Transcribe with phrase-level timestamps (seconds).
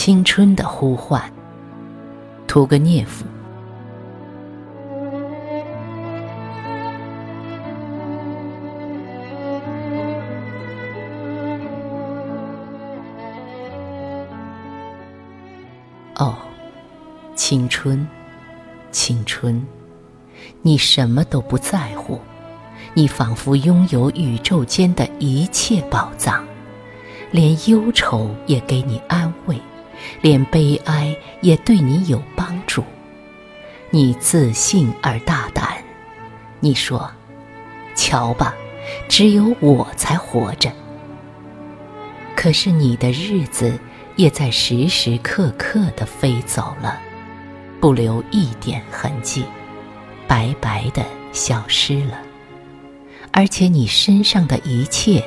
[0.00, 1.20] 青春的呼唤。
[2.46, 3.24] 屠格涅夫。
[16.14, 16.36] 哦，
[17.34, 18.06] 青春，
[18.92, 19.60] 青春，
[20.62, 22.20] 你什么都不在乎，
[22.94, 26.46] 你仿佛拥有宇宙间的一切宝藏，
[27.32, 29.60] 连忧愁也给你安慰，
[30.20, 32.84] 连悲哀也对你有帮助。
[33.90, 35.66] 你自信而大胆，
[36.60, 37.10] 你说
[37.96, 38.54] ：“瞧吧，
[39.08, 40.72] 只有我才活着。”
[42.36, 43.78] 可是你的日子。
[44.16, 46.98] 也在时时刻刻地飞走了，
[47.80, 49.44] 不留一点痕迹，
[50.26, 52.20] 白白的消失了。
[53.30, 55.22] 而且你身上的一切，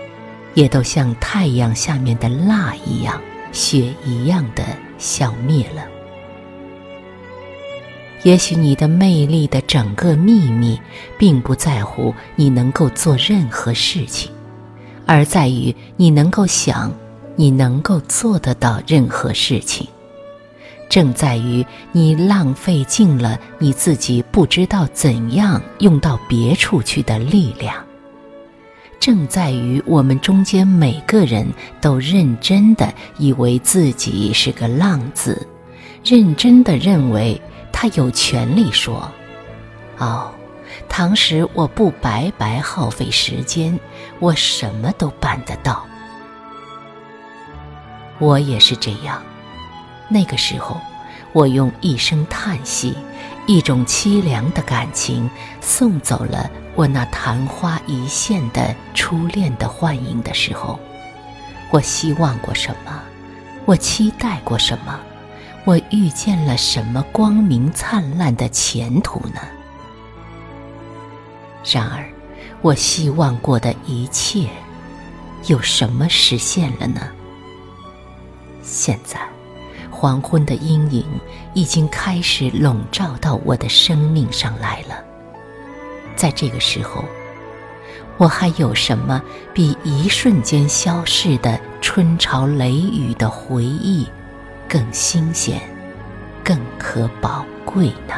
[0.56, 4.64] 也都像太阳下面的蜡一样，雪一样的
[4.98, 5.86] 消灭了。
[8.24, 10.80] 也许你的魅力的整个秘密，
[11.18, 14.32] 并不在乎你能够做任何事情，
[15.06, 16.92] 而在于你能够想。
[17.38, 19.88] 你能够做得到任何事情，
[20.90, 27.74] 正在于你浪费尽了你自己不知道怎样用到别处去的力量。
[29.02, 35.48] 正在于我们中间每个人都认真的以为自己是个浪子，
[36.06, 37.42] 认真的认为
[37.72, 39.12] 他有权利说
[39.98, 40.30] ：“哦，
[40.88, 43.78] 当时我不白白耗费时间，
[44.20, 45.84] 我什么都办得到。”
[48.20, 49.20] 我也是这样。
[50.10, 50.80] 那个时候，
[51.34, 52.96] 我用一声叹息，
[53.48, 55.28] 一种凄凉的感情，
[55.60, 56.48] 送走了
[56.82, 60.80] 我那昙花一现的初恋的幻影的时候，
[61.70, 63.00] 我希望过什么？
[63.66, 65.00] 我期待过什么？
[65.64, 69.42] 我遇见了什么光明灿烂的前途呢？
[71.64, 72.04] 然而，
[72.64, 74.50] 我希望过的一切，
[75.46, 77.12] 有什么实现了呢？
[78.64, 79.20] 现在，
[79.92, 81.06] 黄昏的阴影
[81.54, 85.11] 已经开始笼罩到我的生命上来了。
[86.22, 87.04] 在这个时候，
[88.18, 89.20] 我还有什么
[89.56, 94.08] 比一瞬间消逝的春潮雷雨的回忆
[94.70, 95.60] 更新鲜、
[96.44, 98.14] 更可宝贵呢？